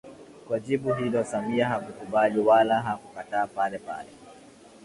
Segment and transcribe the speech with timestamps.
[0.47, 4.09] Kwa jibu hilo Samia hakukubali wala hakukataa palepale